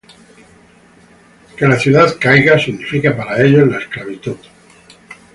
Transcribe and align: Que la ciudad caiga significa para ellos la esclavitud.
Que 1.55 1.67
la 1.67 1.77
ciudad 1.77 2.15
caiga 2.19 2.57
significa 2.57 3.15
para 3.15 3.39
ellos 3.43 3.69
la 3.69 3.77
esclavitud. 3.77 4.35